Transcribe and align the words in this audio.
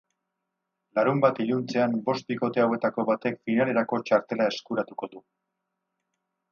Larunbat 0.99 1.41
iluntzean 1.43 1.93
bost 2.09 2.27
bikote 2.33 2.65
hauetako 2.65 3.07
batek 3.11 3.39
finalerako 3.51 4.01
txartela 4.09 4.53
eskuratuko 4.55 5.13
du. 5.15 5.25